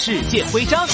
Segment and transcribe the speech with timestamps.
[0.00, 0.86] 世界徽章。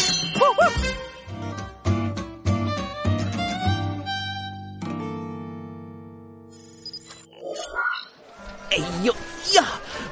[8.71, 9.15] 哎呦
[9.53, 9.63] 呀！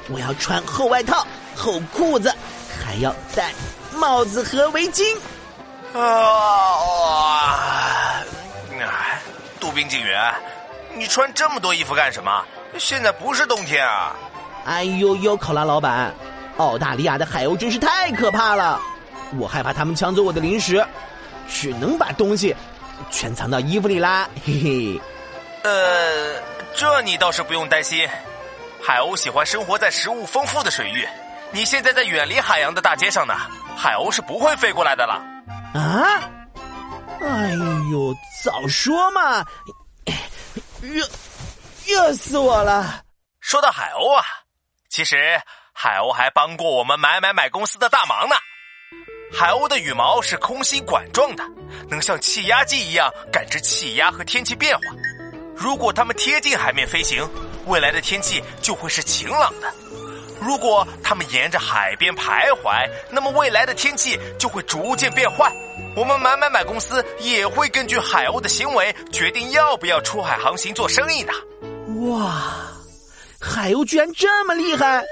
[0.09, 1.25] 我要穿厚外套、
[1.55, 2.31] 厚裤子，
[2.85, 3.51] 还要戴
[3.95, 5.17] 帽子和围巾。
[5.97, 8.21] 啊！
[9.59, 10.31] 杜宾警员，
[10.95, 12.45] 你穿这么多衣服干什么？
[12.77, 14.15] 现在不是冬天啊！
[14.65, 16.13] 哎呦呦，考拉老板，
[16.57, 18.79] 澳大利亚的海鸥真是太可怕了，
[19.37, 20.85] 我害怕他们抢走我的零食，
[21.47, 22.55] 只能把东西
[23.09, 24.29] 全藏到衣服里啦。
[24.45, 25.01] 嘿嘿。
[25.63, 26.41] 呃，
[26.75, 28.07] 这你倒是不用担心。
[28.81, 31.07] 海鸥喜欢生活在食物丰富的水域。
[31.51, 33.33] 你现在在远离海洋的大街上呢，
[33.77, 35.13] 海鸥是不会飞过来的了。
[35.73, 36.29] 啊！
[37.21, 37.51] 哎
[37.91, 38.13] 呦，
[38.43, 39.45] 早说嘛！
[40.81, 41.07] 热，
[41.85, 43.01] 热死我了。
[43.39, 44.25] 说到海鸥啊，
[44.89, 45.39] 其实
[45.73, 48.35] 海鸥还帮过我们买买买公司的大忙呢。
[49.35, 51.43] 海鸥的羽毛是空心管状的，
[51.89, 54.83] 能像气压计一样感知气压和天气变化。
[55.55, 57.27] 如果它们贴近海面飞行，
[57.65, 59.67] 未来的天气就会是晴朗的；
[60.39, 65.51] 如果它们沿着海边徘徊，那么未来的天气就会逐渐变坏。
[65.95, 71.33] 我们买买买公司也会根据海鸥的行为决定要不要出海航行做生意的。
[72.11, 72.53] 哇，
[73.41, 75.03] 海鸥居然这么厉害！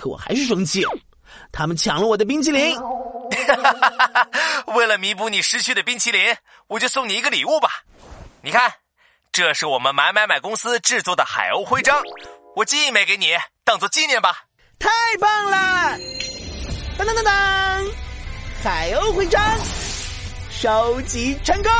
[0.00, 0.82] 哼，可我还是生气，
[1.52, 2.74] 他们抢了我的冰淇淋。
[4.74, 6.34] 为了弥补你失去的冰淇淋，
[6.68, 7.68] 我就送你一个礼物吧。
[8.42, 8.72] 你看，
[9.30, 12.02] 这是我们买买买公司制作的海鸥徽章，
[12.56, 14.44] 我寄一枚给你，当做纪念吧。
[14.78, 14.88] 太
[15.20, 15.98] 棒了！
[16.96, 17.86] 当当当当，
[18.64, 19.42] 海鸥徽章
[20.50, 21.70] 收集成功。